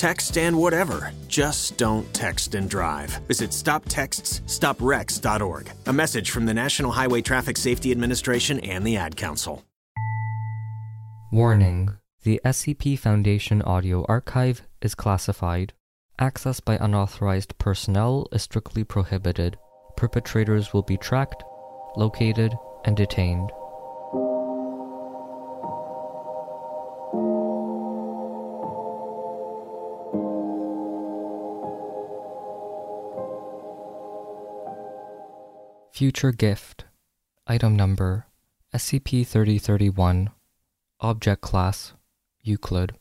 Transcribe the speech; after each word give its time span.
Text 0.00 0.36
and 0.38 0.56
whatever. 0.56 1.12
Just 1.28 1.76
don't 1.76 2.10
text 2.14 2.54
and 2.54 2.70
drive. 2.70 3.10
Visit 3.28 3.50
stoptextsstopwrecks.org. 3.50 5.72
A 5.84 5.92
message 5.92 6.30
from 6.30 6.46
the 6.46 6.54
National 6.54 6.90
Highway 6.90 7.20
Traffic 7.20 7.58
Safety 7.58 7.92
Administration 7.92 8.60
and 8.60 8.86
the 8.86 8.96
Ad 8.96 9.18
Council. 9.18 9.62
Warning 11.30 11.98
The 12.22 12.40
SCP 12.46 12.98
Foundation 12.98 13.60
audio 13.60 14.06
archive 14.08 14.62
is 14.80 14.94
classified. 14.94 15.74
Access 16.18 16.60
by 16.60 16.78
unauthorized 16.80 17.58
personnel 17.58 18.26
is 18.32 18.40
strictly 18.40 18.84
prohibited. 18.84 19.58
Perpetrators 19.98 20.72
will 20.72 20.80
be 20.80 20.96
tracked, 20.96 21.44
located, 21.94 22.54
and 22.86 22.96
detained. 22.96 23.52
Future 35.92 36.30
Gift. 36.30 36.84
Item 37.48 37.74
Number 37.76 38.26
SCP 38.72 39.26
3031 39.26 40.30
Object 41.00 41.42
Class 41.42 41.94
Euclid. 42.42 42.92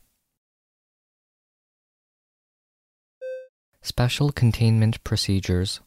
Special 3.81 4.31
Containment 4.31 5.03
Procedures. 5.03 5.81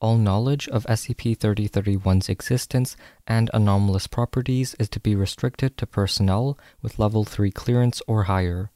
All 0.00 0.16
knowledge 0.16 0.66
of 0.68 0.86
SCP 0.86 1.36
3031's 1.36 2.30
existence 2.30 2.96
and 3.26 3.50
anomalous 3.52 4.06
properties 4.06 4.74
is 4.78 4.88
to 4.88 5.00
be 5.00 5.14
restricted 5.14 5.76
to 5.76 5.86
personnel 5.86 6.58
with 6.80 6.98
Level 6.98 7.24
3 7.24 7.50
clearance 7.50 8.00
or 8.08 8.24
higher. 8.24 8.70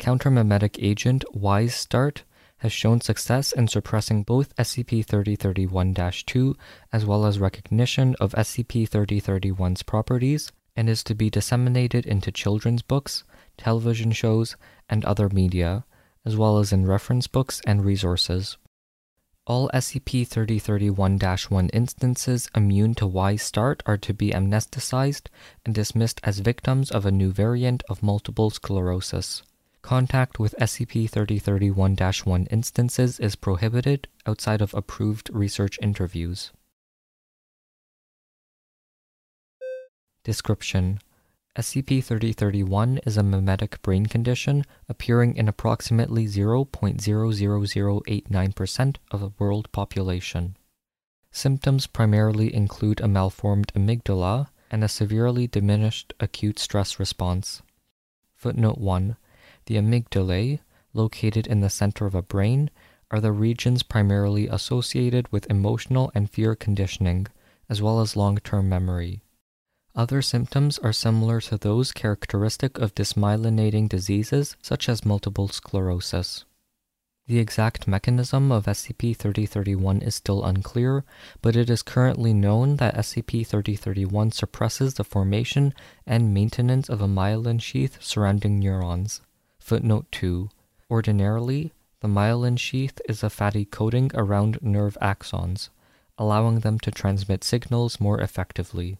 Countermemetic 0.00 0.76
agent 0.82 1.24
Wise 1.32 1.74
Start 1.74 2.24
has 2.62 2.72
shown 2.72 3.00
success 3.00 3.50
in 3.50 3.66
suppressing 3.66 4.22
both 4.22 4.54
SCP 4.54 5.04
3031 5.04 5.94
2 5.94 6.56
as 6.92 7.04
well 7.04 7.26
as 7.26 7.40
recognition 7.40 8.14
of 8.20 8.32
SCP 8.34 8.88
3031's 8.88 9.82
properties 9.82 10.52
and 10.76 10.88
is 10.88 11.02
to 11.02 11.12
be 11.12 11.28
disseminated 11.28 12.06
into 12.06 12.30
children's 12.30 12.82
books, 12.82 13.24
television 13.56 14.12
shows, 14.12 14.54
and 14.88 15.04
other 15.04 15.28
media, 15.28 15.84
as 16.24 16.36
well 16.36 16.58
as 16.58 16.72
in 16.72 16.86
reference 16.86 17.26
books 17.26 17.60
and 17.66 17.84
resources. 17.84 18.56
All 19.44 19.68
SCP 19.74 20.24
3031 20.24 21.18
1 21.18 21.68
instances 21.70 22.48
immune 22.54 22.94
to 22.94 23.08
Y 23.08 23.34
start 23.34 23.82
are 23.86 23.98
to 23.98 24.14
be 24.14 24.30
amnesticized 24.30 25.26
and 25.66 25.74
dismissed 25.74 26.20
as 26.22 26.38
victims 26.38 26.92
of 26.92 27.04
a 27.04 27.10
new 27.10 27.32
variant 27.32 27.82
of 27.88 28.04
multiple 28.04 28.50
sclerosis. 28.50 29.42
Contact 29.82 30.38
with 30.38 30.54
SCP 30.60 31.10
3031 31.10 31.96
1 31.96 32.46
instances 32.52 33.18
is 33.18 33.34
prohibited 33.34 34.06
outside 34.26 34.62
of 34.62 34.72
approved 34.74 35.28
research 35.32 35.76
interviews. 35.82 36.52
Description 40.22 41.00
SCP 41.58 42.00
3031 42.02 43.00
is 43.04 43.18
a 43.18 43.24
memetic 43.24 43.82
brain 43.82 44.06
condition 44.06 44.64
appearing 44.88 45.36
in 45.36 45.48
approximately 45.48 46.26
0.00089% 46.26 48.96
of 49.10 49.20
the 49.20 49.32
world 49.38 49.72
population. 49.72 50.56
Symptoms 51.32 51.88
primarily 51.88 52.54
include 52.54 53.00
a 53.00 53.08
malformed 53.08 53.72
amygdala 53.74 54.46
and 54.70 54.84
a 54.84 54.88
severely 54.88 55.48
diminished 55.48 56.14
acute 56.20 56.60
stress 56.60 57.00
response. 57.00 57.62
Footnote 58.36 58.78
1 58.78 59.16
The 59.66 59.76
amygdalae, 59.76 60.60
located 60.92 61.46
in 61.46 61.60
the 61.60 61.70
center 61.70 62.06
of 62.06 62.14
a 62.14 62.22
brain, 62.22 62.70
are 63.10 63.20
the 63.20 63.32
regions 63.32 63.82
primarily 63.82 64.48
associated 64.48 65.30
with 65.30 65.50
emotional 65.50 66.10
and 66.14 66.30
fear 66.30 66.54
conditioning, 66.54 67.26
as 67.68 67.80
well 67.80 68.00
as 68.00 68.16
long 68.16 68.38
term 68.38 68.68
memory. 68.68 69.22
Other 69.94 70.22
symptoms 70.22 70.78
are 70.78 70.92
similar 70.92 71.40
to 71.42 71.58
those 71.58 71.92
characteristic 71.92 72.78
of 72.78 72.94
dysmyelinating 72.94 73.90
diseases 73.90 74.56
such 74.62 74.88
as 74.88 75.04
multiple 75.04 75.48
sclerosis. 75.48 76.46
The 77.26 77.38
exact 77.38 77.86
mechanism 77.86 78.50
of 78.50 78.64
SCP 78.64 79.16
3031 79.16 80.02
is 80.02 80.14
still 80.14 80.44
unclear, 80.44 81.04
but 81.40 81.54
it 81.54 81.70
is 81.70 81.82
currently 81.82 82.32
known 82.32 82.76
that 82.76 82.96
SCP 82.96 83.46
3031 83.46 84.32
suppresses 84.32 84.94
the 84.94 85.04
formation 85.04 85.72
and 86.06 86.34
maintenance 86.34 86.88
of 86.88 87.00
a 87.00 87.06
myelin 87.06 87.60
sheath 87.60 88.02
surrounding 88.02 88.58
neurons. 88.58 89.20
Footnote 89.62 90.06
2 90.10 90.50
Ordinarily, 90.90 91.72
the 92.00 92.08
myelin 92.08 92.58
sheath 92.58 93.00
is 93.08 93.22
a 93.22 93.30
fatty 93.30 93.64
coating 93.64 94.10
around 94.12 94.58
nerve 94.60 94.98
axons, 95.00 95.68
allowing 96.18 96.60
them 96.60 96.80
to 96.80 96.90
transmit 96.90 97.44
signals 97.44 98.00
more 98.00 98.20
effectively. 98.20 98.98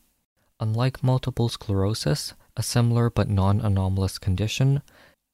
Unlike 0.60 1.02
multiple 1.02 1.48
sclerosis, 1.48 2.34
a 2.56 2.62
similar 2.62 3.10
but 3.10 3.28
non 3.28 3.60
anomalous 3.60 4.20
condition, 4.20 4.82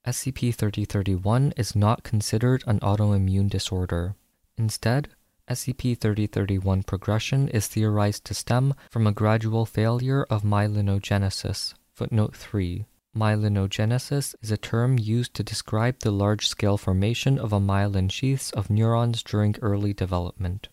SCP 0.06 0.54
3031 0.54 1.52
is 1.58 1.76
not 1.76 2.02
considered 2.02 2.64
an 2.66 2.80
autoimmune 2.80 3.50
disorder. 3.50 4.14
Instead, 4.56 5.10
SCP 5.50 6.00
3031 6.00 6.84
progression 6.84 7.48
is 7.48 7.66
theorized 7.66 8.24
to 8.24 8.32
stem 8.32 8.74
from 8.90 9.06
a 9.06 9.12
gradual 9.12 9.66
failure 9.66 10.24
of 10.30 10.42
myelinogenesis. 10.42 11.74
Footnote 11.92 12.34
3. 12.34 12.86
Myelinogenesis 13.18 14.36
is 14.42 14.52
a 14.52 14.56
term 14.56 14.96
used 14.96 15.34
to 15.34 15.42
describe 15.42 15.98
the 15.98 16.12
large 16.12 16.46
scale 16.46 16.78
formation 16.78 17.36
of 17.36 17.52
a 17.52 17.58
myelin 17.58 18.08
sheaths 18.08 18.52
of 18.52 18.70
neurons 18.70 19.24
during 19.24 19.56
early 19.60 19.92
development. 19.92 20.68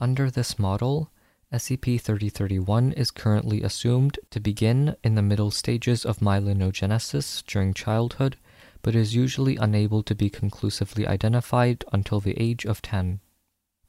Under 0.00 0.28
this 0.28 0.58
model, 0.58 1.12
SCP 1.52 2.00
3031 2.00 2.90
is 2.94 3.12
currently 3.12 3.62
assumed 3.62 4.18
to 4.30 4.40
begin 4.40 4.96
in 5.04 5.14
the 5.14 5.22
middle 5.22 5.52
stages 5.52 6.04
of 6.04 6.18
myelinogenesis 6.18 7.44
during 7.46 7.72
childhood, 7.72 8.36
but 8.82 8.96
is 8.96 9.14
usually 9.14 9.54
unable 9.54 10.02
to 10.02 10.16
be 10.16 10.28
conclusively 10.28 11.06
identified 11.06 11.84
until 11.92 12.18
the 12.18 12.34
age 12.42 12.66
of 12.66 12.82
10. 12.82 13.20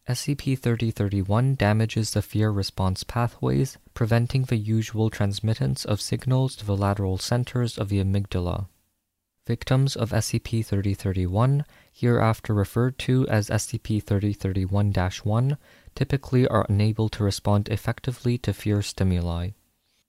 SCP 0.08 0.58
3031 0.58 1.56
damages 1.56 2.12
the 2.12 2.22
fear 2.22 2.50
response 2.50 3.04
pathways, 3.04 3.78
preventing 3.94 4.44
the 4.44 4.56
usual 4.56 5.10
transmittance 5.10 5.84
of 5.84 6.00
signals 6.00 6.56
to 6.56 6.66
the 6.66 6.78
lateral 6.78 7.18
centers 7.18 7.78
of 7.78 7.90
the 7.90 8.02
amygdala. 8.02 8.68
Victims 9.46 9.98
of 9.98 10.12
SCP 10.12 10.66
3031, 10.66 11.66
hereafter 11.92 12.54
referred 12.54 12.98
to 13.00 13.28
as 13.28 13.50
SCP 13.50 14.02
3031 14.02 14.94
1, 15.24 15.58
typically 15.94 16.48
are 16.48 16.66
unable 16.70 17.10
to 17.10 17.26
respond 17.26 17.68
effectively 17.68 18.38
to 18.38 18.54
fear 18.54 18.82
stimuli. 18.82 19.50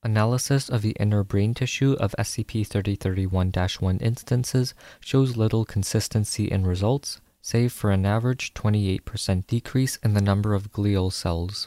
Analysis 0.04 0.68
of 0.68 0.82
the 0.82 0.96
inner 1.00 1.24
brain 1.24 1.54
tissue 1.54 1.96
of 1.98 2.14
SCP 2.16 2.64
3031 2.64 3.52
1 3.80 3.98
instances 3.98 4.74
shows 5.00 5.36
little 5.36 5.64
consistency 5.64 6.48
in 6.48 6.64
results, 6.64 7.20
save 7.48 7.72
for 7.72 7.90
an 7.90 8.04
average 8.04 8.52
28% 8.52 9.46
decrease 9.46 9.96
in 10.04 10.12
the 10.12 10.20
number 10.20 10.52
of 10.52 10.70
glial 10.70 11.10
cells. 11.10 11.66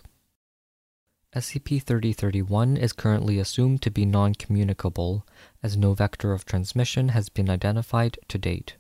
SCP 1.36 1.82
3031 1.82 2.78
is 2.78 2.94
currently 2.94 3.40
assumed 3.40 3.82
to 3.82 3.90
be 3.90 4.06
non 4.06 4.36
communicable, 4.36 5.26
as 5.64 5.76
no 5.76 5.96
vector 5.96 6.34
of 6.34 6.46
transmission 6.46 7.10
has 7.10 7.30
been 7.30 7.50
identified 7.50 8.20
to 8.28 8.38
date. 8.38 8.76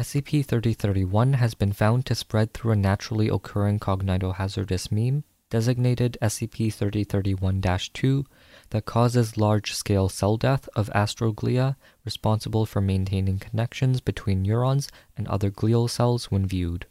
SCP 0.00 0.42
3031 0.46 1.34
has 1.34 1.52
been 1.52 1.74
found 1.74 2.06
to 2.06 2.14
spread 2.14 2.54
through 2.54 2.72
a 2.72 2.76
naturally 2.76 3.28
occurring 3.28 3.78
cognitohazardous 3.78 4.90
meme, 4.90 5.24
designated 5.50 6.16
SCP 6.22 6.72
3031 6.72 7.60
2, 7.92 8.24
that 8.72 8.86
causes 8.86 9.36
large 9.36 9.74
scale 9.74 10.08
cell 10.08 10.38
death 10.38 10.66
of 10.74 10.88
astroglia 10.94 11.76
responsible 12.06 12.64
for 12.64 12.80
maintaining 12.80 13.38
connections 13.38 14.00
between 14.00 14.40
neurons 14.40 14.88
and 15.14 15.28
other 15.28 15.50
glial 15.50 15.88
cells 15.88 16.30
when 16.30 16.46
viewed. 16.46 16.86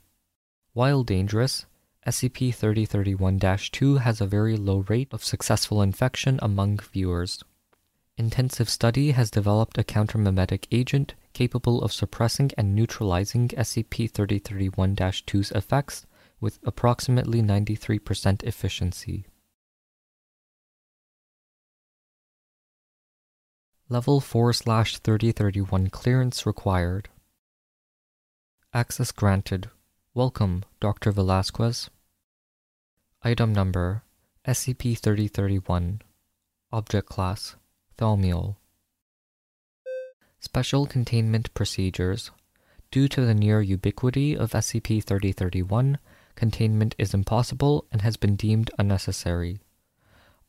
While 0.74 1.04
dangerous, 1.04 1.66
SCP 2.06 2.54
3031 2.54 3.40
2 3.72 3.96
has 3.98 4.22
a 4.22 4.28
very 4.28 4.56
low 4.58 4.86
rate 4.88 5.10
of 5.12 5.24
successful 5.24 5.82
infection 5.82 6.38
among 6.42 6.78
viewers. 6.78 7.44
Intensive 8.16 8.70
study 8.70 9.12
has 9.12 9.32
developed 9.32 9.80
a 9.80 9.84
countermemetic 9.84 10.68
agent 10.72 11.16
capable 11.34 11.82
of 11.82 11.92
suppressing 11.92 12.52
and 12.58 12.76
neutralizing 12.76 13.48
SCP-3031 13.48 14.96
2's 14.96 15.52
effects 15.52 16.06
with 16.40 16.60
approximately 16.64 17.42
93% 17.42 18.44
efficiency. 18.44 19.26
Level 23.92 24.22
4 24.22 24.54
slash 24.54 25.00
3031 25.00 25.90
clearance 25.90 26.46
required. 26.46 27.10
Access 28.74 29.12
granted. 29.12 29.70
Welcome, 30.14 30.64
Dr. 30.80 31.12
Velasquez. 31.12 31.90
Item 33.22 33.52
number 33.52 34.04
SCP 34.48 34.98
3031. 34.98 36.04
Object 36.72 37.10
Class 37.10 37.58
Thaumiel. 37.98 38.56
Special 40.40 40.86
Containment 40.86 41.54
Procedures. 41.54 42.32
Due 42.92 43.10
to 43.10 43.26
the 43.26 43.36
near 43.36 43.62
ubiquity 43.62 44.38
of 44.38 44.52
SCP 44.52 45.04
3031, 45.04 46.00
containment 46.36 46.96
is 46.98 47.14
impossible 47.14 47.86
and 47.92 48.04
has 48.04 48.16
been 48.16 48.38
deemed 48.38 48.72
unnecessary. 48.80 49.60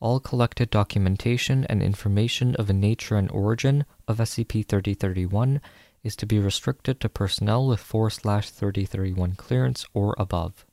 All 0.03 0.19
collected 0.19 0.69
documentation 0.69 1.63
and 1.69 1.81
information 1.81 2.57
of 2.57 2.69
a 2.69 2.73
nature 2.73 3.15
and 3.15 3.31
origin 3.31 3.85
of 4.05 4.17
SCP 4.17 4.67
3031 4.67 5.61
is 6.03 6.17
to 6.17 6.25
be 6.25 6.39
restricted 6.39 6.99
to 6.99 7.07
personnel 7.07 7.65
with 7.65 7.79
4 7.79 8.09
3031 8.09 9.35
clearance 9.35 9.85
or 9.93 10.13
above. 10.19 10.65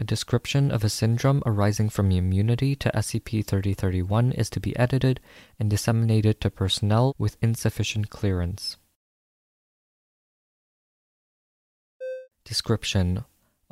A 0.00 0.02
description 0.02 0.72
of 0.72 0.82
a 0.82 0.88
syndrome 0.88 1.40
arising 1.46 1.88
from 1.88 2.10
immunity 2.10 2.74
to 2.74 2.90
SCP 2.90 3.46
3031 3.46 4.32
is 4.32 4.50
to 4.50 4.58
be 4.58 4.76
edited 4.76 5.20
and 5.60 5.70
disseminated 5.70 6.40
to 6.40 6.50
personnel 6.50 7.14
with 7.16 7.36
insufficient 7.40 8.10
clearance. 8.10 8.76
Description 12.44 13.24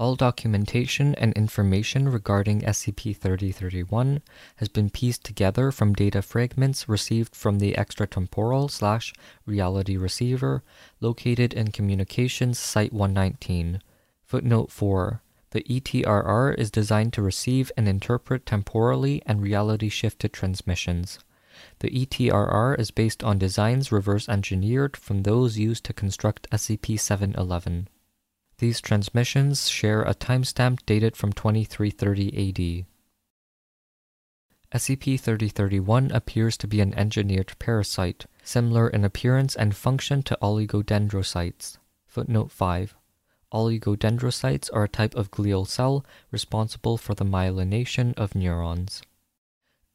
All 0.03 0.17
documentation 0.17 1.15
and 1.15 1.33
information 1.35 2.09
regarding 2.09 2.63
SCP 2.63 3.17
3031 3.17 4.21
has 4.57 4.69
been 4.69 4.91
pieced 4.91 5.23
together 5.23 5.71
from 5.71 5.93
data 5.93 6.23
fragments 6.23 6.89
received 6.89 7.37
from 7.37 7.61
the 7.61 7.75
extratemporal 7.75 8.69
slash 8.69 9.15
reality 9.47 9.97
receiver 9.97 10.65
located 10.99 11.55
in 11.55 11.71
Communications 11.71 12.59
Site 12.59 12.93
119. 12.93 13.81
Footnote 14.25 14.73
4 14.73 15.23
the 15.51 15.63
ETRR 15.71 16.59
is 16.59 16.73
designed 16.73 17.13
to 17.13 17.23
receive 17.23 17.71
and 17.77 17.87
interpret 17.87 18.45
temporally 18.45 19.23
and 19.25 19.41
reality 19.41 19.89
shifted 19.89 20.33
transmissions. 20.33 21.21
The 21.79 21.91
ETRR 21.91 22.77
is 22.77 22.91
based 22.91 23.23
on 23.23 23.39
designs 23.39 23.93
reverse 23.93 24.29
engineered 24.29 24.97
from 24.97 25.23
those 25.23 25.59
used 25.59 25.85
to 25.85 25.93
construct 25.93 26.51
SCP 26.51 26.99
711. 26.99 27.87
These 28.63 28.81
transmissions 28.81 29.69
share 29.69 30.03
a 30.03 30.15
timestamp 30.15 30.87
dated 30.87 31.17
from 31.17 31.33
2330 31.33 32.29
AD. 32.29 32.87
SCP 34.79 35.19
3031 35.19 36.13
appears 36.13 36.57
to 36.59 36.69
be 36.69 36.81
an 36.81 36.95
engineered 36.95 37.59
parasite, 37.59 38.27
similar 38.45 38.89
in 38.89 39.05
appearance 39.05 39.57
and 39.57 39.75
function 39.75 40.23
to 40.23 40.39
oligodendrocytes. 40.41 41.79
Footnote 42.07 42.53
5. 42.53 42.95
Oligodendrocytes 43.53 44.71
are 44.73 44.85
a 44.85 44.89
type 44.89 45.17
of 45.17 45.33
glial 45.33 45.67
cell 45.67 46.07
responsible 46.31 46.97
for 46.97 47.17
the 47.17 47.25
myelination 47.25 48.17
of 48.17 48.37
neurons. 48.37 49.03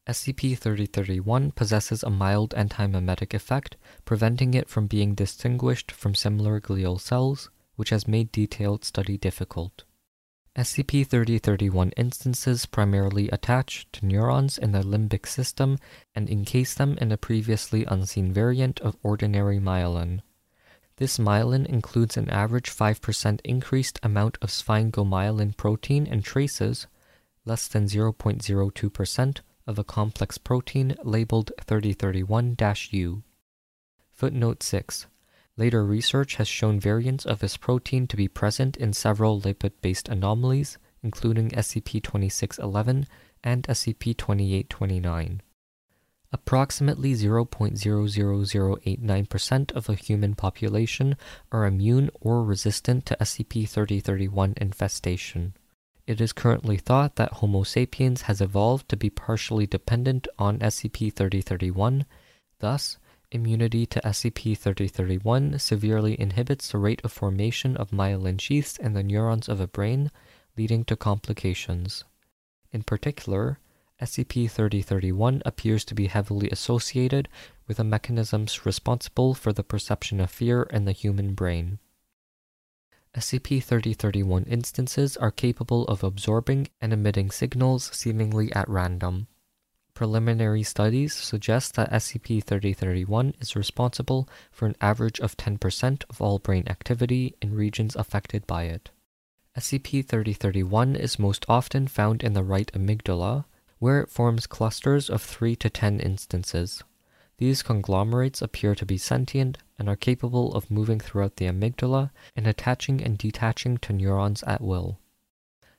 SCP-3031 0.06 1.54
possesses 1.54 2.02
a 2.02 2.10
mild 2.10 2.50
antimemetic 2.50 3.32
effect, 3.32 3.78
preventing 4.04 4.52
it 4.52 4.68
from 4.68 4.86
being 4.86 5.14
distinguished 5.14 5.90
from 5.90 6.14
similar 6.14 6.60
glial 6.60 7.00
cells, 7.00 7.48
which 7.78 7.90
has 7.90 8.08
made 8.08 8.32
detailed 8.32 8.84
study 8.84 9.16
difficult. 9.16 9.84
SCP-3031 10.56 11.92
instances 11.96 12.66
primarily 12.66 13.28
attach 13.28 13.86
to 13.92 14.04
neurons 14.04 14.58
in 14.58 14.72
the 14.72 14.82
limbic 14.82 15.24
system 15.24 15.78
and 16.12 16.28
encase 16.28 16.74
them 16.74 16.98
in 17.00 17.12
a 17.12 17.16
previously 17.16 17.84
unseen 17.84 18.32
variant 18.32 18.80
of 18.80 18.96
ordinary 19.04 19.60
myelin. 19.60 20.20
This 20.96 21.18
myelin 21.18 21.64
includes 21.66 22.16
an 22.16 22.28
average 22.28 22.68
5% 22.68 23.40
increased 23.44 24.00
amount 24.02 24.38
of 24.42 24.50
sphingomyelin 24.50 25.56
protein 25.56 26.08
and 26.08 26.24
traces, 26.24 26.88
less 27.44 27.68
than 27.68 27.84
0.02% 27.84 29.38
of 29.68 29.78
a 29.78 29.84
complex 29.84 30.36
protein 30.38 30.96
labeled 31.04 31.52
3031 31.60 32.56
U. 32.90 33.22
Footnote 34.10 34.64
6. 34.64 35.06
Later 35.58 35.84
research 35.84 36.36
has 36.36 36.46
shown 36.46 36.78
variants 36.78 37.26
of 37.26 37.40
this 37.40 37.56
protein 37.56 38.06
to 38.06 38.16
be 38.16 38.28
present 38.28 38.76
in 38.76 38.92
several 38.92 39.40
lipid 39.40 39.72
based 39.82 40.08
anomalies, 40.08 40.78
including 41.02 41.50
SCP 41.50 42.00
2611 42.00 43.08
and 43.42 43.64
SCP 43.64 44.16
2829. 44.16 45.42
Approximately 46.30 47.14
0.00089% 47.14 49.72
of 49.72 49.86
the 49.86 49.94
human 49.94 50.36
population 50.36 51.16
are 51.50 51.66
immune 51.66 52.10
or 52.20 52.44
resistant 52.44 53.04
to 53.06 53.16
SCP 53.16 53.68
3031 53.68 54.54
infestation. 54.58 55.54
It 56.06 56.20
is 56.20 56.32
currently 56.32 56.76
thought 56.76 57.16
that 57.16 57.32
Homo 57.34 57.64
sapiens 57.64 58.22
has 58.22 58.40
evolved 58.40 58.88
to 58.90 58.96
be 58.96 59.10
partially 59.10 59.66
dependent 59.66 60.28
on 60.38 60.60
SCP 60.60 61.12
3031, 61.12 62.06
thus, 62.60 62.98
immunity 63.30 63.86
to 63.86 64.00
SCP 64.00 64.56
3031 64.56 65.58
severely 65.58 66.18
inhibits 66.20 66.70
the 66.70 66.78
rate 66.78 67.00
of 67.04 67.12
formation 67.12 67.76
of 67.76 67.90
myelin 67.90 68.40
sheaths 68.40 68.76
in 68.76 68.94
the 68.94 69.02
neurons 69.02 69.48
of 69.48 69.60
a 69.60 69.66
brain, 69.66 70.10
leading 70.56 70.84
to 70.84 70.96
complications. 70.96 72.04
In 72.72 72.82
particular, 72.82 73.58
SCP-3031 74.00 75.42
appears 75.44 75.84
to 75.84 75.94
be 75.94 76.06
heavily 76.06 76.48
associated 76.50 77.28
with 77.66 77.78
the 77.78 77.84
mechanisms 77.84 78.64
responsible 78.64 79.34
for 79.34 79.52
the 79.52 79.64
perception 79.64 80.20
of 80.20 80.30
fear 80.30 80.62
in 80.64 80.84
the 80.84 80.92
human 80.92 81.34
brain. 81.34 81.78
SCP-3031 83.16 84.46
instances 84.46 85.16
are 85.16 85.30
capable 85.30 85.84
of 85.86 86.04
absorbing 86.04 86.68
and 86.80 86.92
emitting 86.92 87.30
signals 87.30 87.90
seemingly 87.92 88.52
at 88.52 88.68
random. 88.68 89.26
Preliminary 89.98 90.62
studies 90.62 91.12
suggest 91.12 91.74
that 91.74 91.90
SCP-3031 91.90 93.34
is 93.42 93.56
responsible 93.56 94.28
for 94.52 94.66
an 94.66 94.76
average 94.80 95.18
of 95.18 95.36
10% 95.36 96.04
of 96.08 96.22
all 96.22 96.38
brain 96.38 96.68
activity 96.68 97.34
in 97.42 97.52
regions 97.52 97.96
affected 97.96 98.46
by 98.46 98.66
it. 98.66 98.90
SCP-3031 99.56 100.96
is 100.96 101.18
most 101.18 101.44
often 101.48 101.88
found 101.88 102.22
in 102.22 102.32
the 102.32 102.44
right 102.44 102.70
amygdala, 102.74 103.46
where 103.80 104.00
it 104.00 104.08
forms 104.08 104.46
clusters 104.46 105.10
of 105.10 105.20
3 105.20 105.56
to 105.56 105.68
10 105.68 105.98
instances. 105.98 106.84
These 107.38 107.64
conglomerates 107.64 108.40
appear 108.40 108.76
to 108.76 108.86
be 108.86 108.98
sentient 108.98 109.58
and 109.80 109.88
are 109.88 109.96
capable 109.96 110.54
of 110.54 110.70
moving 110.70 111.00
throughout 111.00 111.38
the 111.38 111.46
amygdala 111.46 112.12
and 112.36 112.46
attaching 112.46 113.02
and 113.02 113.18
detaching 113.18 113.78
to 113.78 113.92
neurons 113.92 114.44
at 114.44 114.60
will. 114.60 115.00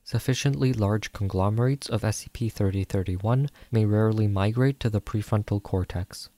Sufficiently 0.09 0.73
large 0.73 1.13
conglomerates 1.13 1.87
of 1.87 2.01
SCP-3031 2.01 3.47
may 3.69 3.85
rarely 3.85 4.27
migrate 4.27 4.79
to 4.79 4.89
the 4.89 4.99
prefrontal 4.99 5.61
cortex. 5.61 6.29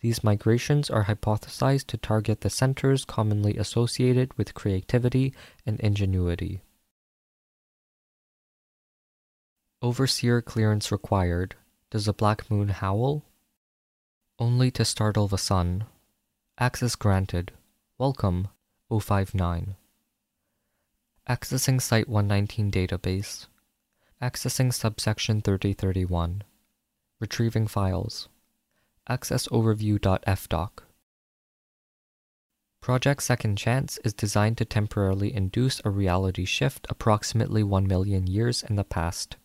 These 0.00 0.24
migrations 0.24 0.90
are 0.90 1.04
hypothesized 1.04 1.86
to 1.86 1.96
target 1.96 2.40
the 2.40 2.50
centers 2.50 3.04
commonly 3.04 3.56
associated 3.56 4.36
with 4.36 4.54
creativity 4.54 5.32
and 5.64 5.78
ingenuity. 5.78 6.62
Overseer 9.80 10.42
clearance 10.42 10.90
required. 10.90 11.54
Does 11.92 12.08
a 12.08 12.12
black 12.12 12.50
moon 12.50 12.70
howl? 12.70 13.22
Only 14.40 14.72
to 14.72 14.84
startle 14.84 15.28
the 15.28 15.38
sun. 15.38 15.84
Access 16.58 16.96
granted. 16.96 17.52
Welcome, 17.96 18.48
059. 18.90 19.76
Accessing 21.30 21.80
Site 21.80 22.08
119 22.08 22.72
database. 22.72 23.46
Accessing 24.20 24.74
subsection 24.74 25.40
3031. 25.40 26.42
Retrieving 27.20 27.68
files. 27.68 28.28
Access 29.08 29.46
overview.fdoc. 29.46 30.70
Project 32.80 33.22
Second 33.22 33.56
Chance 33.58 34.00
is 34.02 34.12
designed 34.12 34.58
to 34.58 34.64
temporarily 34.64 35.32
induce 35.32 35.80
a 35.84 35.90
reality 35.90 36.44
shift 36.44 36.84
approximately 36.90 37.62
1 37.62 37.86
million 37.86 38.26
years 38.26 38.64
in 38.64 38.74
the 38.74 38.82
past. 38.82 39.36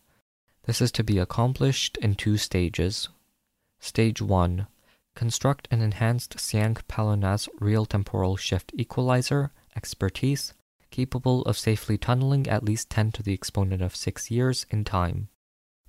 This 0.64 0.80
is 0.80 0.90
to 0.90 1.04
be 1.04 1.18
accomplished 1.18 1.98
in 1.98 2.16
two 2.16 2.36
stages. 2.36 3.10
Stage 3.78 4.20
1 4.20 4.66
Construct 5.14 5.68
an 5.70 5.82
enhanced 5.82 6.40
Siang 6.40 6.78
Palonas 6.88 7.48
real 7.60 7.86
temporal 7.86 8.34
shift 8.34 8.72
equalizer 8.74 9.52
expertise 9.76 10.52
capable 10.96 11.42
of 11.42 11.58
safely 11.58 11.98
tunneling 11.98 12.46
at 12.48 12.64
least 12.64 12.88
10 12.88 13.12
to 13.12 13.22
the 13.22 13.34
exponent 13.34 13.82
of 13.82 13.94
6 13.94 14.30
years 14.30 14.64
in 14.70 14.82
time. 14.82 15.28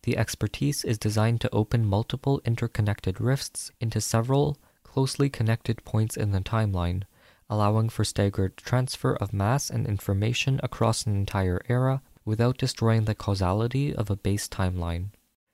The 0.03 0.17
expertise 0.17 0.83
is 0.83 0.97
designed 0.97 1.39
to 1.41 1.55
open 1.55 1.85
multiple 1.85 2.41
interconnected 2.43 3.21
rifts 3.21 3.71
into 3.79 4.01
several 4.01 4.57
closely 4.83 5.29
connected 5.29 5.85
points 5.85 6.17
in 6.17 6.31
the 6.31 6.41
timeline, 6.41 7.03
allowing 7.49 7.87
for 7.87 8.03
staggered 8.03 8.57
transfer 8.57 9.15
of 9.15 9.31
mass 9.31 9.69
and 9.69 9.87
information 9.87 10.59
across 10.61 11.05
an 11.05 11.15
entire 11.15 11.61
era 11.69 12.01
without 12.25 12.57
destroying 12.57 13.05
the 13.05 13.15
causality 13.15 13.95
of 13.95 14.09
a 14.09 14.17
base 14.17 14.49
timeline. 14.49 15.11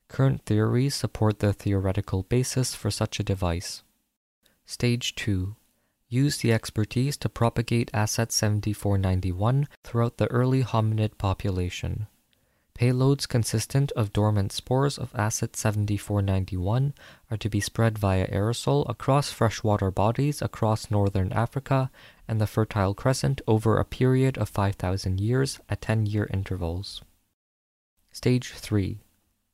Current 0.07 0.45
theories 0.45 0.95
support 0.95 1.39
the 1.39 1.53
theoretical 1.53 2.23
basis 2.23 2.73
for 2.73 2.89
such 2.89 3.19
a 3.19 3.23
device. 3.23 3.83
Stage 4.65 5.13
2 5.13 5.55
Use 6.13 6.37
the 6.37 6.53
expertise 6.53 7.17
to 7.17 7.27
propagate 7.27 7.89
Asset 7.91 8.31
7491 8.31 9.67
throughout 9.83 10.17
the 10.17 10.27
early 10.27 10.61
hominid 10.61 11.17
population. 11.17 12.05
Payloads 12.77 13.27
consistent 13.27 13.91
of 13.93 14.13
dormant 14.13 14.51
spores 14.51 14.99
of 14.99 15.15
Asset 15.15 15.55
7491 15.55 16.93
are 17.31 17.37
to 17.37 17.49
be 17.49 17.59
spread 17.59 17.97
via 17.97 18.27
aerosol 18.27 18.87
across 18.87 19.31
freshwater 19.31 19.89
bodies 19.89 20.39
across 20.39 20.91
northern 20.91 21.33
Africa 21.33 21.89
and 22.27 22.39
the 22.39 22.45
Fertile 22.45 22.93
Crescent 22.93 23.41
over 23.47 23.79
a 23.79 23.83
period 23.83 24.37
of 24.37 24.49
5,000 24.49 25.19
years 25.19 25.59
at 25.67 25.81
10 25.81 26.05
year 26.05 26.29
intervals. 26.31 27.01
Stage 28.11 28.49
3 28.49 28.99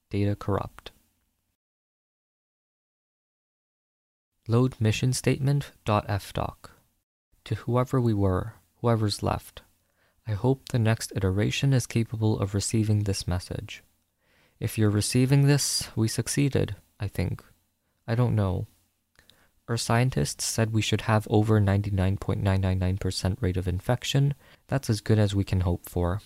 Data 0.09 0.35
Corrupt. 0.35 0.91
Load 4.49 4.73
mission 4.79 5.13
statement 5.13 5.73
.fdoc. 5.85 6.71
To 7.45 7.53
whoever 7.53 8.01
we 8.01 8.15
were, 8.15 8.55
whoever's 8.81 9.21
left. 9.21 9.61
I 10.27 10.31
hope 10.31 10.69
the 10.69 10.79
next 10.79 11.13
iteration 11.15 11.71
is 11.71 11.85
capable 11.85 12.39
of 12.39 12.55
receiving 12.55 13.03
this 13.03 13.27
message. 13.27 13.83
If 14.59 14.75
you're 14.75 14.89
receiving 14.89 15.45
this, 15.45 15.89
we 15.95 16.07
succeeded, 16.07 16.75
I 16.99 17.07
think. 17.07 17.43
I 18.07 18.15
don't 18.15 18.35
know. 18.35 18.65
Our 19.67 19.77
scientists 19.77 20.45
said 20.45 20.73
we 20.73 20.81
should 20.81 21.01
have 21.01 21.27
over 21.29 21.61
99.999% 21.61 23.37
rate 23.41 23.55
of 23.55 23.67
infection. 23.67 24.33
That's 24.67 24.89
as 24.89 24.99
good 24.99 25.19
as 25.19 25.35
we 25.35 25.43
can 25.43 25.61
hope 25.61 25.87
for. 25.87 26.23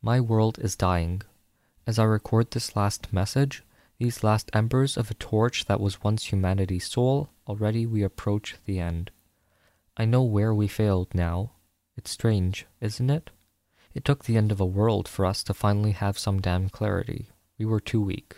My 0.00 0.20
world 0.20 0.58
is 0.58 0.74
dying. 0.74 1.20
As 1.86 1.98
I 1.98 2.04
record 2.04 2.52
this 2.52 2.74
last 2.74 3.12
message, 3.12 3.62
these 4.02 4.24
last 4.24 4.50
embers 4.52 4.96
of 4.96 5.12
a 5.12 5.14
torch 5.14 5.66
that 5.66 5.80
was 5.80 6.02
once 6.02 6.32
humanity's 6.32 6.90
soul, 6.90 7.30
already 7.46 7.86
we 7.86 8.02
approach 8.02 8.56
the 8.64 8.80
end. 8.80 9.12
I 9.96 10.06
know 10.06 10.24
where 10.24 10.52
we 10.52 10.66
failed 10.66 11.14
now. 11.14 11.52
It's 11.96 12.10
strange, 12.10 12.66
isn't 12.80 13.10
it? 13.10 13.30
It 13.94 14.04
took 14.04 14.24
the 14.24 14.36
end 14.36 14.50
of 14.50 14.60
a 14.60 14.66
world 14.66 15.06
for 15.06 15.24
us 15.24 15.44
to 15.44 15.54
finally 15.54 15.92
have 15.92 16.18
some 16.18 16.40
damn 16.40 16.68
clarity. 16.68 17.28
We 17.58 17.64
were 17.64 17.78
too 17.78 18.00
weak. 18.00 18.34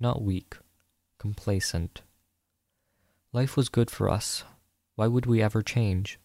Not 0.00 0.22
weak, 0.22 0.56
complacent. 1.18 2.02
Life 3.32 3.56
was 3.56 3.68
good 3.68 3.92
for 3.92 4.08
us. 4.08 4.42
Why 4.96 5.06
would 5.06 5.26
we 5.26 5.40
ever 5.40 5.62
change? 5.62 6.18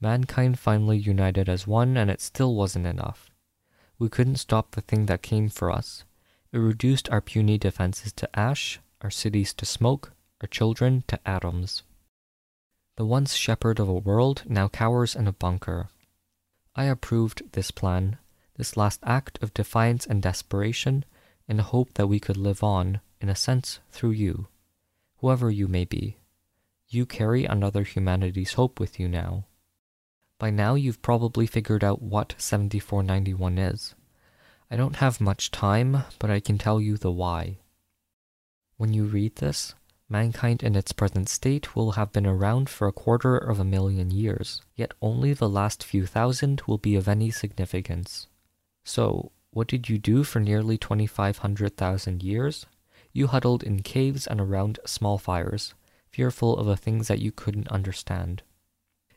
Mankind 0.00 0.56
finally 0.56 0.98
united 0.98 1.48
as 1.48 1.66
one, 1.66 1.96
and 1.96 2.10
it 2.10 2.20
still 2.20 2.54
wasn't 2.54 2.86
enough. 2.86 3.28
We 3.98 4.08
couldn't 4.08 4.36
stop 4.36 4.72
the 4.72 4.82
thing 4.82 5.06
that 5.06 5.22
came 5.22 5.48
for 5.48 5.68
us. 5.68 6.04
It 6.52 6.58
reduced 6.58 7.08
our 7.08 7.22
puny 7.22 7.56
defenses 7.56 8.12
to 8.12 8.38
ash, 8.38 8.78
our 9.00 9.10
cities 9.10 9.54
to 9.54 9.64
smoke, 9.64 10.12
our 10.42 10.46
children 10.46 11.02
to 11.08 11.18
atoms. 11.26 11.82
The 12.96 13.06
once 13.06 13.34
shepherd 13.34 13.80
of 13.80 13.88
a 13.88 13.94
world 13.94 14.42
now 14.46 14.68
cowers 14.68 15.16
in 15.16 15.26
a 15.26 15.32
bunker. 15.32 15.88
I 16.76 16.84
approved 16.84 17.52
this 17.52 17.70
plan, 17.70 18.18
this 18.56 18.76
last 18.76 19.00
act 19.02 19.38
of 19.42 19.54
defiance 19.54 20.06
and 20.06 20.22
desperation, 20.22 21.06
in 21.48 21.56
the 21.56 21.62
hope 21.62 21.94
that 21.94 22.06
we 22.06 22.20
could 22.20 22.36
live 22.36 22.62
on, 22.62 23.00
in 23.18 23.30
a 23.30 23.34
sense, 23.34 23.80
through 23.90 24.10
you, 24.10 24.48
whoever 25.18 25.50
you 25.50 25.68
may 25.68 25.86
be. 25.86 26.18
You 26.88 27.06
carry 27.06 27.46
another 27.46 27.82
humanity's 27.82 28.52
hope 28.52 28.78
with 28.78 29.00
you 29.00 29.08
now. 29.08 29.46
By 30.38 30.50
now, 30.50 30.74
you've 30.74 31.00
probably 31.00 31.46
figured 31.46 31.82
out 31.82 32.02
what 32.02 32.34
7491 32.36 33.56
is. 33.56 33.94
I 34.72 34.76
don't 34.76 34.96
have 34.96 35.20
much 35.20 35.50
time, 35.50 36.04
but 36.18 36.30
I 36.30 36.40
can 36.40 36.56
tell 36.56 36.80
you 36.80 36.96
the 36.96 37.10
why. 37.10 37.58
When 38.78 38.94
you 38.94 39.04
read 39.04 39.36
this, 39.36 39.74
mankind 40.08 40.62
in 40.62 40.74
its 40.74 40.92
present 40.92 41.28
state 41.28 41.76
will 41.76 41.92
have 41.92 42.10
been 42.10 42.26
around 42.26 42.70
for 42.70 42.88
a 42.88 42.92
quarter 42.92 43.36
of 43.36 43.60
a 43.60 43.66
million 43.66 44.10
years, 44.10 44.62
yet 44.74 44.94
only 45.02 45.34
the 45.34 45.46
last 45.46 45.84
few 45.84 46.06
thousand 46.06 46.62
will 46.66 46.78
be 46.78 46.96
of 46.96 47.06
any 47.06 47.30
significance. 47.30 48.28
So, 48.82 49.32
what 49.50 49.68
did 49.68 49.90
you 49.90 49.98
do 49.98 50.24
for 50.24 50.40
nearly 50.40 50.78
2,500,000 50.78 52.22
years? 52.22 52.64
You 53.12 53.26
huddled 53.26 53.62
in 53.62 53.82
caves 53.82 54.26
and 54.26 54.40
around 54.40 54.80
small 54.86 55.18
fires, 55.18 55.74
fearful 56.08 56.56
of 56.56 56.64
the 56.64 56.78
things 56.78 57.08
that 57.08 57.20
you 57.20 57.30
couldn't 57.30 57.68
understand. 57.68 58.42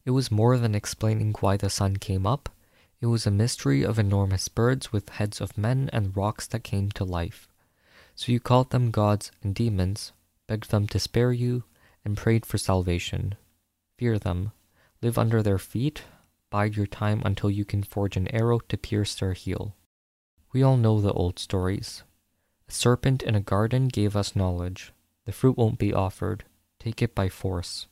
It 0.04 0.12
was 0.12 0.30
more 0.30 0.58
than 0.58 0.76
explaining 0.76 1.34
why 1.40 1.56
the 1.56 1.70
sun 1.70 1.96
came 1.96 2.28
up, 2.28 2.50
it 3.06 3.10
was 3.10 3.28
a 3.28 3.32
mystery 3.32 3.84
of 3.84 4.00
enormous 4.00 4.48
birds 4.48 4.92
with 4.92 5.10
heads 5.10 5.40
of 5.40 5.60
men 5.60 5.92
and 5.94 6.18
rocks 6.18 6.48
that 6.48 6.64
came 6.64 6.90
to 6.90 7.04
life. 7.04 7.48
So 8.16 8.32
you 8.32 8.40
called 8.40 8.72
them 8.72 8.90
gods 8.90 9.32
and 9.44 9.54
demons, 9.54 10.12
begged 10.48 10.72
them 10.72 10.88
to 10.88 10.98
spare 10.98 11.32
you, 11.32 11.66
and 12.04 12.18
prayed 12.18 12.48
for 12.48 12.58
salvation. 12.58 13.36
Fear 14.00 14.18
them, 14.18 14.54
live 15.04 15.20
under 15.20 15.44
their 15.44 15.60
feet, 15.60 16.02
bide 16.50 16.76
your 16.76 16.88
time 16.88 17.22
until 17.24 17.52
you 17.52 17.64
can 17.64 17.84
forge 17.84 18.18
an 18.18 18.28
arrow 18.30 18.58
to 18.70 18.76
pierce 18.76 19.14
their 19.14 19.34
heel. 19.34 19.76
We 20.52 20.64
all 20.64 20.76
know 20.76 21.00
the 21.00 21.14
old 21.14 21.38
stories. 21.38 22.02
A 22.68 22.72
serpent 22.72 23.22
in 23.22 23.36
a 23.36 23.40
garden 23.40 23.88
gave 23.88 24.16
us 24.16 24.36
knowledge. 24.36 24.94
The 25.26 25.32
fruit 25.32 25.58
won't 25.58 25.78
be 25.78 25.94
offered. 25.94 26.44
Take 26.80 27.04
it 27.04 27.14
by 27.14 27.30
force. 27.30 27.86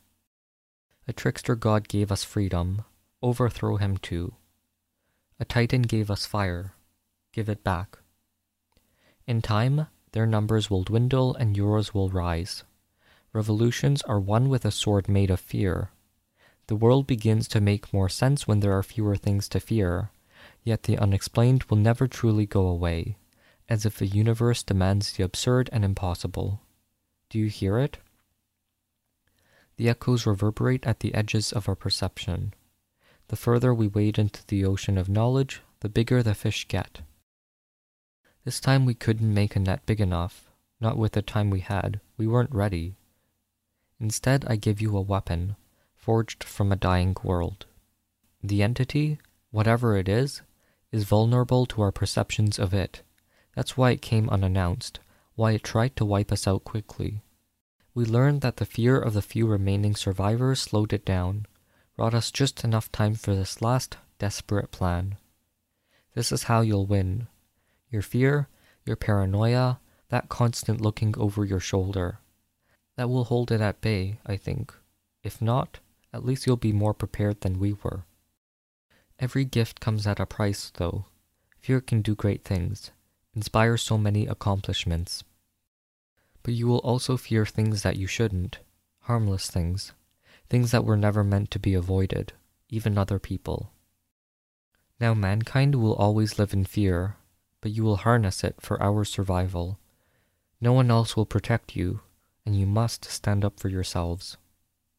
A 1.07 1.13
trickster 1.13 1.53
god 1.53 1.87
gave 1.87 2.11
us 2.11 2.23
freedom. 2.23 2.83
Overthrow 3.21 3.75
him 3.75 3.97
too. 3.97 4.33
A 5.43 5.45
titan 5.45 5.81
gave 5.81 6.09
us 6.09 6.25
fire. 6.25 6.73
Give 7.33 7.49
it 7.49 7.65
back. 7.65 7.97
In 9.27 9.41
time, 9.41 9.87
their 10.13 10.25
numbers 10.25 10.69
will 10.69 10.85
dwindle 10.85 11.35
and 11.35 11.57
yours 11.57 11.93
will 11.93 12.07
rise. 12.07 12.63
Revolutions 13.33 14.01
are 14.03 14.21
won 14.21 14.47
with 14.47 14.63
a 14.63 14.71
sword 14.71 15.09
made 15.09 15.29
of 15.29 15.41
fear. 15.41 15.89
The 16.67 16.77
world 16.77 17.07
begins 17.07 17.49
to 17.49 17.59
make 17.59 17.91
more 17.91 18.07
sense 18.07 18.47
when 18.47 18.61
there 18.61 18.71
are 18.71 18.83
fewer 18.83 19.17
things 19.17 19.49
to 19.49 19.59
fear, 19.59 20.11
yet 20.63 20.83
the 20.83 20.97
unexplained 20.97 21.65
will 21.65 21.75
never 21.75 22.07
truly 22.07 22.45
go 22.45 22.65
away, 22.65 23.17
as 23.67 23.85
if 23.85 23.97
the 23.97 24.07
universe 24.07 24.63
demands 24.63 25.11
the 25.11 25.23
absurd 25.23 25.69
and 25.73 25.83
impossible. 25.83 26.61
Do 27.27 27.37
you 27.37 27.47
hear 27.47 27.79
it? 27.79 27.97
The 29.75 29.89
echoes 29.89 30.25
reverberate 30.25 30.87
at 30.87 31.01
the 31.01 31.13
edges 31.13 31.51
of 31.51 31.67
our 31.67 31.75
perception. 31.75 32.53
The 33.33 33.37
further 33.37 33.73
we 33.73 33.87
wade 33.87 34.19
into 34.19 34.45
the 34.45 34.63
ocean 34.63 34.95
of 34.95 35.09
knowledge, 35.09 35.63
the 35.79 35.89
bigger 35.89 36.21
the 36.21 36.35
fish 36.35 36.67
get. 36.67 37.01
This 38.45 38.59
time 38.59 38.85
we 38.85 38.93
couldn't 38.93 39.33
make 39.33 39.55
a 39.55 39.59
net 39.59 39.83
big 39.87 39.99
enough, 39.99 40.51
not 40.79 40.99
with 40.99 41.13
the 41.13 41.23
time 41.23 41.49
we 41.49 41.61
had. 41.61 41.99
We 42.15 42.27
weren't 42.27 42.53
ready. 42.53 42.93
Instead, 43.99 44.45
I 44.47 44.55
give 44.55 44.81
you 44.81 44.95
a 44.95 45.01
weapon, 45.01 45.55
forged 45.95 46.43
from 46.43 46.71
a 46.71 46.75
dying 46.75 47.15
world. 47.23 47.65
The 48.43 48.61
entity, 48.61 49.17
whatever 49.49 49.97
it 49.97 50.07
is, 50.07 50.43
is 50.91 51.05
vulnerable 51.05 51.65
to 51.65 51.81
our 51.81 51.91
perceptions 51.91 52.59
of 52.59 52.71
it. 52.71 53.01
That's 53.55 53.75
why 53.75 53.89
it 53.89 54.03
came 54.03 54.29
unannounced, 54.29 54.99
why 55.33 55.53
it 55.53 55.63
tried 55.63 55.95
to 55.95 56.05
wipe 56.05 56.31
us 56.31 56.47
out 56.47 56.65
quickly. 56.65 57.23
We 57.95 58.05
learned 58.05 58.41
that 58.41 58.57
the 58.57 58.65
fear 58.67 58.99
of 58.99 59.15
the 59.15 59.23
few 59.23 59.47
remaining 59.47 59.95
survivors 59.95 60.61
slowed 60.61 60.93
it 60.93 61.03
down, 61.03 61.47
brought 61.95 62.13
us 62.13 62.31
just 62.31 62.63
enough 62.63 62.91
time 62.91 63.15
for 63.15 63.35
this 63.35 63.61
last, 63.61 63.97
desperate 64.19 64.71
plan. 64.71 65.17
This 66.15 66.31
is 66.31 66.43
how 66.43 66.61
you'll 66.61 66.85
win. 66.85 67.27
Your 67.89 68.01
fear, 68.01 68.47
your 68.85 68.95
paranoia, 68.95 69.79
that 70.09 70.29
constant 70.29 70.81
looking 70.81 71.15
over 71.17 71.45
your 71.45 71.59
shoulder. 71.59 72.19
That 72.97 73.09
will 73.09 73.25
hold 73.25 73.51
it 73.51 73.61
at 73.61 73.81
bay, 73.81 74.19
I 74.25 74.37
think. 74.37 74.73
If 75.23 75.41
not, 75.41 75.79
at 76.11 76.25
least 76.25 76.45
you'll 76.45 76.57
be 76.57 76.71
more 76.71 76.93
prepared 76.93 77.41
than 77.41 77.59
we 77.59 77.73
were. 77.73 78.05
Every 79.19 79.45
gift 79.45 79.79
comes 79.79 80.05
at 80.05 80.19
a 80.19 80.25
price, 80.25 80.71
though. 80.75 81.05
Fear 81.61 81.81
can 81.81 82.01
do 82.01 82.13
great 82.13 82.43
things, 82.43 82.91
inspire 83.33 83.77
so 83.77 83.97
many 83.97 84.27
accomplishments. 84.27 85.23
But 86.43 86.53
you 86.53 86.67
will 86.67 86.79
also 86.79 87.15
fear 87.17 87.45
things 87.45 87.83
that 87.83 87.95
you 87.95 88.05
shouldn't, 88.05 88.59
harmless 89.01 89.49
things, 89.49 89.93
things 90.49 90.71
that 90.71 90.85
were 90.85 90.97
never 90.97 91.23
meant 91.23 91.51
to 91.51 91.59
be 91.59 91.73
avoided, 91.73 92.33
even 92.69 92.97
other 92.97 93.19
people. 93.19 93.71
Now, 94.99 95.13
mankind 95.13 95.75
will 95.75 95.95
always 95.95 96.39
live 96.39 96.53
in 96.53 96.65
fear, 96.65 97.17
but 97.61 97.71
you 97.71 97.83
will 97.83 97.97
harness 97.97 98.43
it 98.43 98.55
for 98.59 98.81
our 98.81 99.03
survival. 99.03 99.79
No 100.61 100.73
one 100.73 100.91
else 100.91 101.15
will 101.15 101.25
protect 101.25 101.75
you, 101.75 102.01
and 102.45 102.57
you 102.57 102.65
must 102.65 103.05
stand 103.05 103.43
up 103.43 103.59
for 103.59 103.69
yourselves. 103.69 104.37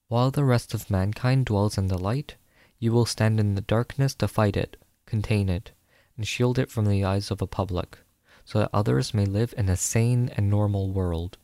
While 0.08 0.30
the 0.30 0.44
rest 0.44 0.74
of 0.74 0.90
mankind 0.90 1.46
dwells 1.46 1.78
in 1.78 1.88
the 1.88 1.98
light, 1.98 2.36
you 2.78 2.92
will 2.92 3.06
stand 3.06 3.40
in 3.40 3.54
the 3.54 3.60
darkness 3.60 4.14
to 4.16 4.28
fight 4.28 4.56
it, 4.56 4.76
contain 5.06 5.48
it, 5.48 5.72
and 6.16 6.26
shield 6.26 6.58
it 6.58 6.70
from 6.70 6.86
the 6.86 7.04
eyes 7.04 7.30
of 7.30 7.40
a 7.40 7.46
public, 7.46 7.98
so 8.44 8.58
that 8.58 8.70
others 8.72 9.14
may 9.14 9.24
live 9.24 9.54
in 9.56 9.68
a 9.68 9.76
sane 9.76 10.30
and 10.36 10.50
normal 10.50 10.90
world. 10.90 11.38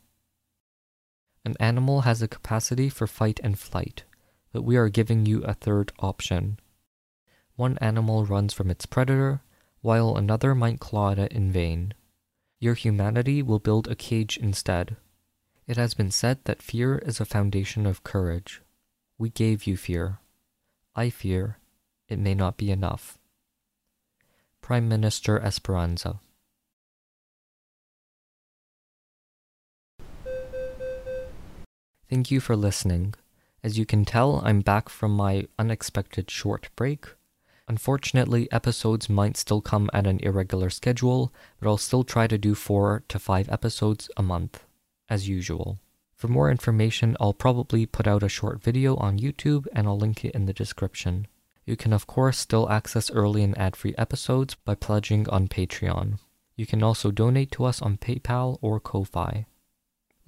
An 1.43 1.55
animal 1.59 2.01
has 2.01 2.21
a 2.21 2.27
capacity 2.27 2.89
for 2.89 3.07
fight 3.07 3.39
and 3.43 3.57
flight. 3.57 4.03
but 4.51 4.63
we 4.63 4.75
are 4.75 4.89
giving 4.89 5.25
you 5.25 5.43
a 5.43 5.53
third 5.53 5.91
option. 5.99 6.59
One 7.55 7.77
animal 7.79 8.25
runs 8.25 8.53
from 8.53 8.69
its 8.69 8.85
predator, 8.85 9.41
while 9.81 10.15
another 10.15 10.53
might 10.53 10.79
claw 10.79 11.11
at 11.11 11.19
it 11.19 11.31
in 11.31 11.51
vain. 11.51 11.93
Your 12.59 12.73
humanity 12.73 13.41
will 13.41 13.59
build 13.59 13.87
a 13.87 13.95
cage 13.95 14.37
instead. 14.37 14.97
It 15.67 15.77
has 15.77 15.93
been 15.93 16.11
said 16.11 16.39
that 16.45 16.61
fear 16.61 16.97
is 16.97 17.19
a 17.19 17.25
foundation 17.25 17.85
of 17.85 18.03
courage. 18.03 18.61
We 19.17 19.29
gave 19.29 19.65
you 19.65 19.77
fear. 19.77 20.19
I 20.95 21.09
fear 21.09 21.57
it 22.09 22.19
may 22.19 22.35
not 22.35 22.57
be 22.57 22.71
enough. 22.71 23.17
Prime 24.59 24.89
Minister 24.89 25.39
Esperanza. 25.39 26.19
Thank 32.11 32.29
you 32.29 32.41
for 32.41 32.57
listening. 32.57 33.13
As 33.63 33.77
you 33.77 33.85
can 33.85 34.03
tell, 34.03 34.41
I'm 34.43 34.59
back 34.59 34.89
from 34.89 35.15
my 35.15 35.47
unexpected 35.57 36.29
short 36.29 36.67
break. 36.75 37.05
Unfortunately, 37.69 38.51
episodes 38.51 39.07
might 39.07 39.37
still 39.37 39.61
come 39.61 39.89
at 39.93 40.05
an 40.05 40.19
irregular 40.19 40.69
schedule, 40.69 41.31
but 41.57 41.69
I'll 41.69 41.77
still 41.77 42.03
try 42.03 42.27
to 42.27 42.37
do 42.37 42.53
four 42.53 43.05
to 43.07 43.17
five 43.17 43.47
episodes 43.47 44.09
a 44.17 44.21
month, 44.21 44.65
as 45.07 45.29
usual. 45.29 45.79
For 46.13 46.27
more 46.27 46.51
information, 46.51 47.15
I'll 47.21 47.31
probably 47.31 47.85
put 47.85 48.07
out 48.07 48.23
a 48.23 48.27
short 48.27 48.61
video 48.61 48.97
on 48.97 49.17
YouTube 49.17 49.65
and 49.71 49.87
I'll 49.87 49.97
link 49.97 50.25
it 50.25 50.35
in 50.35 50.47
the 50.47 50.53
description. 50.53 51.27
You 51.65 51.77
can, 51.77 51.93
of 51.93 52.07
course, 52.07 52.37
still 52.37 52.69
access 52.69 53.09
early 53.09 53.41
and 53.41 53.57
ad 53.57 53.77
free 53.77 53.95
episodes 53.97 54.55
by 54.65 54.75
pledging 54.75 55.29
on 55.29 55.47
Patreon. 55.47 56.19
You 56.57 56.65
can 56.65 56.83
also 56.83 57.09
donate 57.09 57.51
to 57.51 57.63
us 57.63 57.81
on 57.81 57.95
PayPal 57.95 58.57
or 58.61 58.81
Ko 58.81 59.05
fi. 59.05 59.45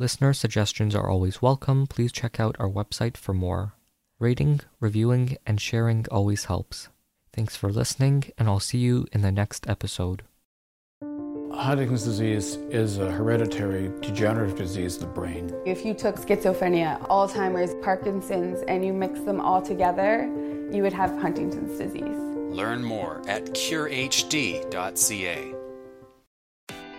Listener 0.03 0.33
suggestions 0.33 0.95
are 0.95 1.09
always 1.09 1.41
welcome. 1.41 1.87
Please 1.87 2.11
check 2.11 2.37
out 2.37 2.57
our 2.59 2.67
website 2.67 3.15
for 3.15 3.33
more. 3.33 3.75
Rating, 4.19 4.59
reviewing, 4.81 5.37
and 5.45 5.61
sharing 5.61 6.05
always 6.11 6.43
helps. 6.43 6.89
Thanks 7.31 7.55
for 7.55 7.71
listening, 7.71 8.25
and 8.37 8.49
I'll 8.49 8.59
see 8.59 8.79
you 8.79 9.07
in 9.13 9.21
the 9.21 9.31
next 9.31 9.65
episode. 9.69 10.23
Huntington's 11.53 12.03
disease 12.03 12.55
is 12.69 12.97
a 12.97 13.09
hereditary 13.09 13.93
degenerative 14.01 14.57
disease 14.57 14.95
of 14.95 15.03
the 15.03 15.07
brain. 15.07 15.55
If 15.65 15.85
you 15.85 15.93
took 15.93 16.17
schizophrenia, 16.17 16.99
Alzheimer's, 17.07 17.73
Parkinson's, 17.81 18.61
and 18.67 18.85
you 18.85 18.91
mix 18.91 19.21
them 19.21 19.39
all 19.39 19.61
together, 19.61 20.23
you 20.69 20.83
would 20.83 20.91
have 20.91 21.11
Huntington's 21.21 21.77
disease. 21.77 22.17
Learn 22.51 22.83
more 22.83 23.21
at 23.25 23.45
curehd.ca. 23.53 25.52